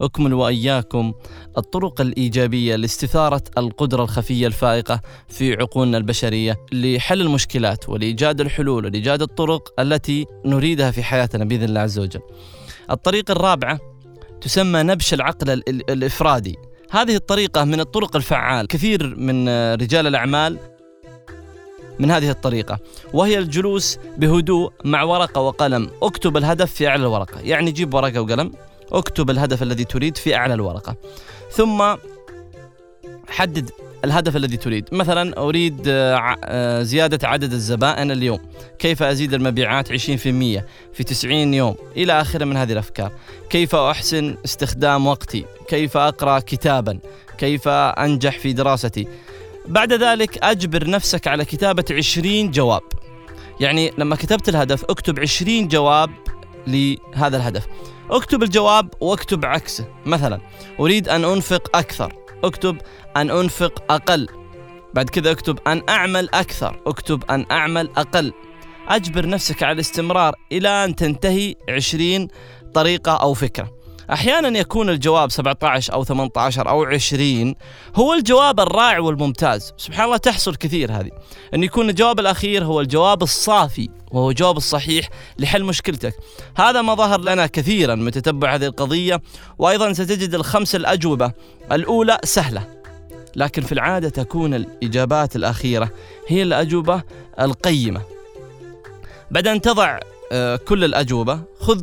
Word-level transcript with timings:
أكمل 0.00 0.34
وإياكم 0.34 1.12
الطرق 1.58 2.00
الإيجابية 2.00 2.76
لاستثارة 2.76 3.42
القدرة 3.58 4.02
الخفية 4.02 4.46
الفائقة 4.46 5.00
في 5.28 5.54
عقولنا 5.54 5.98
البشرية 5.98 6.56
لحل 6.72 7.20
المشكلات 7.20 7.88
ولإيجاد 7.88 8.40
الحلول 8.40 8.84
ولإيجاد 8.84 9.22
الطرق 9.22 9.80
التي 9.80 10.26
نريدها 10.46 10.90
في 10.90 11.02
حياتنا 11.02 11.44
بإذن 11.44 11.64
الله 11.64 11.80
عز 11.80 11.98
وجل. 11.98 12.20
الطريقة 12.90 13.32
الرابعة 13.32 13.78
تسمى 14.40 14.82
نبش 14.82 15.14
العقل 15.14 15.50
الإفرادي. 15.68 16.56
هذه 16.90 17.16
الطريقة 17.16 17.64
من 17.64 17.80
الطرق 17.80 18.16
الفعال. 18.16 18.66
كثير 18.66 19.16
من 19.16 19.48
رجال 19.74 20.06
الأعمال 20.06 20.58
من 21.98 22.10
هذه 22.10 22.30
الطريقة 22.30 22.78
وهي 23.12 23.38
الجلوس 23.38 23.98
بهدوء 24.16 24.72
مع 24.84 25.02
ورقة 25.02 25.40
وقلم. 25.40 25.90
اكتب 26.02 26.36
الهدف 26.36 26.72
في 26.72 26.88
أعلى 26.88 27.02
الورقة. 27.02 27.40
يعني 27.40 27.70
جيب 27.70 27.94
ورقة 27.94 28.20
وقلم. 28.20 28.52
اكتب 28.92 29.30
الهدف 29.30 29.62
الذي 29.62 29.84
تريد 29.84 30.16
في 30.16 30.34
أعلى 30.34 30.54
الورقة. 30.54 30.96
ثم 31.50 31.94
حدد 33.28 33.70
الهدف 34.04 34.36
الذي 34.36 34.56
تريد. 34.56 34.88
مثلا 34.92 35.38
أريد 35.38 35.88
آه، 35.88 36.36
آه، 36.44 36.82
زيادة 36.82 37.28
عدد 37.28 37.52
الزبائن 37.52 38.10
اليوم. 38.10 38.40
كيف 38.78 39.02
أزيد 39.02 39.34
المبيعات 39.34 39.92
20% 39.92 40.66
في 40.92 41.04
90 41.04 41.54
يوم؟ 41.54 41.74
إلى 41.96 42.20
آخره 42.20 42.44
من 42.44 42.56
هذه 42.56 42.72
الأفكار. 42.72 43.12
كيف 43.50 43.74
أحسن 43.74 44.36
استخدام 44.44 45.06
وقتي؟ 45.06 45.44
كيف 45.68 45.96
أقرأ 45.96 46.38
كتابا؟ 46.38 46.98
كيف 47.38 47.68
أنجح 47.68 48.38
في 48.38 48.52
دراستي؟ 48.52 49.08
بعد 49.68 49.92
ذلك 49.92 50.38
أجبر 50.44 50.90
نفسك 50.90 51.28
على 51.28 51.44
كتابة 51.44 51.84
20 51.90 52.50
جواب. 52.50 52.82
يعني 53.60 53.92
لما 53.98 54.16
كتبت 54.16 54.48
الهدف 54.48 54.84
اكتب 54.84 55.20
20 55.20 55.68
جواب 55.68 56.10
لهذا 56.66 57.36
الهدف. 57.36 57.66
اكتب 58.10 58.42
الجواب 58.42 58.94
واكتب 59.00 59.44
عكسه. 59.44 59.84
مثلا 60.06 60.40
أريد 60.80 61.08
أن 61.08 61.24
أنفق 61.24 61.76
أكثر. 61.76 62.12
اكتب 62.44 62.76
أن 63.16 63.30
أنفق 63.30 63.92
أقل. 63.92 64.28
بعد 64.94 65.10
كذا 65.10 65.30
اكتب 65.30 65.58
أن 65.66 65.82
أعمل 65.88 66.28
أكثر. 66.34 66.80
اكتب 66.86 67.24
أن 67.30 67.46
أعمل 67.50 67.90
أقل. 67.96 68.32
أجبر 68.88 69.28
نفسك 69.28 69.62
على 69.62 69.72
الاستمرار 69.72 70.34
إلى 70.52 70.68
أن 70.68 70.96
تنتهي 70.96 71.54
20 71.68 72.28
طريقة 72.74 73.12
أو 73.12 73.34
فكرة. 73.34 73.79
أحيانا 74.12 74.58
يكون 74.58 74.90
الجواب 74.90 75.30
17 75.30 75.92
أو 75.92 76.04
18 76.04 76.68
أو 76.68 76.84
20 76.84 77.54
هو 77.96 78.14
الجواب 78.14 78.60
الرائع 78.60 78.98
والممتاز. 78.98 79.72
سبحان 79.76 80.04
الله 80.04 80.16
تحصل 80.16 80.56
كثير 80.56 80.92
هذه. 80.92 81.10
إن 81.54 81.64
يكون 81.64 81.90
الجواب 81.90 82.20
الأخير 82.20 82.64
هو 82.64 82.80
الجواب 82.80 83.22
الصافي 83.22 83.88
وهو 84.10 84.30
الجواب 84.30 84.56
الصحيح 84.56 85.08
لحل 85.38 85.64
مشكلتك. 85.64 86.14
هذا 86.56 86.82
ما 86.82 86.94
ظهر 86.94 87.20
لنا 87.20 87.46
كثيرا 87.46 87.94
من 87.94 88.10
تتبع 88.10 88.54
هذه 88.54 88.66
القضية 88.66 89.22
وأيضا 89.58 89.92
ستجد 89.92 90.34
الخمس 90.34 90.74
الأجوبة. 90.74 91.32
الأولى 91.72 92.18
سهلة 92.24 92.80
لكن 93.36 93.62
في 93.62 93.72
العادة 93.72 94.08
تكون 94.08 94.54
الإجابات 94.54 95.36
الأخيرة 95.36 95.90
هي 96.28 96.42
الأجوبة 96.42 97.02
القيمة. 97.40 98.02
بعد 99.30 99.46
أن 99.46 99.60
تضع 99.60 99.98
آه، 100.32 100.56
كل 100.56 100.84
الأجوبة 100.84 101.40
خذ 101.60 101.82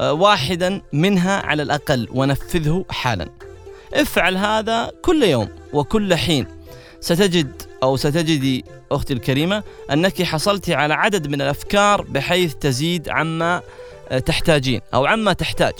واحدا 0.00 0.82
منها 0.92 1.46
على 1.46 1.62
الأقل 1.62 2.08
ونفذه 2.10 2.84
حالا. 2.90 3.28
افعل 3.94 4.36
هذا 4.36 4.92
كل 5.02 5.22
يوم 5.22 5.48
وكل 5.72 6.14
حين. 6.14 6.46
ستجد 7.00 7.62
أو 7.82 7.96
ستجدي 7.96 8.64
أختي 8.92 9.12
الكريمة 9.12 9.62
أنك 9.92 10.22
حصلت 10.22 10.70
على 10.70 10.94
عدد 10.94 11.28
من 11.28 11.42
الأفكار 11.42 12.02
بحيث 12.02 12.54
تزيد 12.54 13.08
عما 13.08 13.62
آه، 14.08 14.18
تحتاجين 14.18 14.80
أو 14.94 15.06
عما 15.06 15.32
تحتاج. 15.32 15.74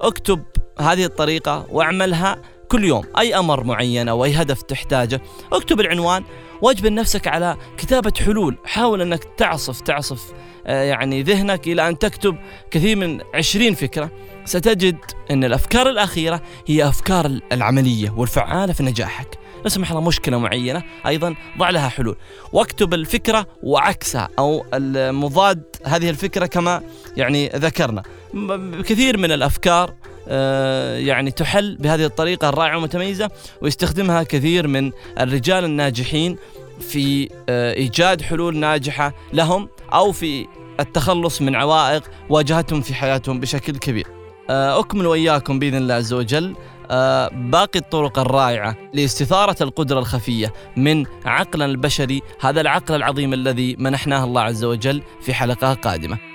اكتب 0.00 0.42
هذه 0.80 1.04
الطريقة 1.04 1.66
واعملها 1.70 2.38
كل 2.68 2.84
يوم 2.84 3.04
أي 3.18 3.38
أمر 3.38 3.64
معين 3.64 4.08
أو 4.08 4.24
أي 4.24 4.34
هدف 4.34 4.62
تحتاجه 4.62 5.20
اكتب 5.52 5.80
العنوان 5.80 6.24
واجبر 6.62 6.92
نفسك 6.92 7.26
على 7.26 7.56
كتابة 7.78 8.12
حلول. 8.24 8.58
حاول 8.64 9.02
أنك 9.02 9.24
تعصف 9.36 9.80
تعصف 9.80 10.32
آه، 10.66 10.82
يعني 10.82 11.22
ذهنك 11.22 11.66
إلى 11.68 11.88
أن 11.88 11.98
تكتب 11.98 12.36
كثير 12.70 12.96
من 12.96 13.20
عشرين 13.34 13.74
فكرة. 13.74 14.10
ستجد 14.44 14.96
أن 15.30 15.44
الأفكار 15.44 15.88
الأخيرة 15.88 16.42
هي 16.66 16.88
أفكار 16.88 17.40
العملية 17.52 18.10
والفعالة 18.10 18.72
في 18.72 18.82
نجاحك. 18.82 19.38
لا 19.64 19.68
سمح 19.68 19.90
الله 19.90 20.02
مشكلة 20.02 20.38
معينة 20.38 20.82
أيضا 21.06 21.34
ضع 21.58 21.70
لها 21.70 21.88
حلول. 21.88 22.16
واكتب 22.52 22.94
الفكرة 22.94 23.46
وعكسها 23.62 24.28
أو 24.38 24.66
المضاد 24.74 25.62
هذه 25.84 26.10
الفكرة 26.10 26.46
كما 26.46 26.82
يعني 27.16 27.48
ذكرنا. 27.48 28.02
كثير 28.84 29.18
من 29.18 29.32
الأفكار 29.32 29.94
يعني 30.98 31.30
تحل 31.30 31.76
بهذه 31.76 32.04
الطريقة 32.04 32.48
الرائعة 32.48 32.74
والمتميزة 32.74 33.30
ويستخدمها 33.62 34.22
كثير 34.22 34.66
من 34.66 34.92
الرجال 35.20 35.64
الناجحين 35.64 36.36
في 36.80 37.28
آه، 37.48 37.74
إيجاد 37.74 38.22
حلول 38.22 38.56
ناجحة 38.56 39.14
لهم 39.32 39.68
أو 39.92 40.12
في 40.12 40.46
التخلص 40.80 41.42
من 41.42 41.54
عوائق 41.56 42.02
واجهتهم 42.28 42.80
في 42.80 42.94
حياتهم 42.94 43.40
بشكل 43.40 43.76
كبير. 43.76 44.06
آه، 44.50 44.80
أكمل 44.80 45.06
وإياكم 45.06 45.58
بإذن 45.58 45.76
الله 45.76 45.94
عز 45.94 46.12
وجل. 46.12 46.54
باقي 47.32 47.78
الطرق 47.78 48.18
الرائعة 48.18 48.76
لاستثارة 48.94 49.62
القدرة 49.62 49.98
الخفية 49.98 50.52
من 50.76 51.06
عقلنا 51.24 51.64
البشري 51.64 52.22
هذا 52.40 52.60
العقل 52.60 52.94
العظيم 52.94 53.32
الذي 53.32 53.76
منحناه 53.78 54.24
الله 54.24 54.40
عز 54.40 54.64
وجل 54.64 55.02
في 55.20 55.34
حلقة 55.34 55.74
قادمة. 55.74 56.27